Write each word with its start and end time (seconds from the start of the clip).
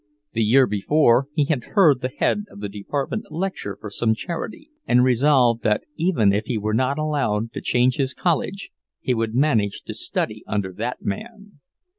The 0.33 0.41
year 0.41 0.65
before 0.65 1.27
he 1.31 1.45
had 1.45 1.63
heard 1.63 2.01
the 2.01 2.09
head 2.09 2.45
of 2.49 2.59
the 2.59 2.69
department 2.69 3.25
lecture 3.31 3.77
for 3.79 3.91
some 3.91 4.15
charity, 4.15 4.71
and 4.87 5.03
resolved 5.03 5.61
that 5.61 5.83
even 5.95 6.33
if 6.33 6.45
he 6.45 6.57
were 6.57 6.73
not 6.73 6.97
allowed 6.97 7.53
to 7.53 7.61
change 7.61 7.97
his 7.97 8.15
college, 8.15 8.71
he 8.99 9.13
would 9.13 9.35
manage 9.35 9.83
to 9.83 9.93
study 9.93 10.43
under 10.47 10.73
that 10.73 11.03
man. 11.03 11.59